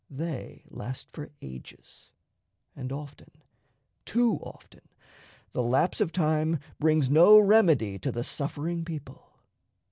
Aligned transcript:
They 0.09 0.63
last 0.71 1.11
for 1.11 1.29
ages; 1.43 2.09
and 2.75 2.91
often, 2.91 3.29
too 4.03 4.39
often, 4.41 4.81
the 5.51 5.61
lapse 5.61 6.01
of 6.01 6.11
time 6.11 6.57
brings 6.79 7.11
no 7.11 7.37
remedy 7.37 7.99
to 7.99 8.11
the 8.11 8.23
suffering 8.23 8.83
people. 8.83 9.37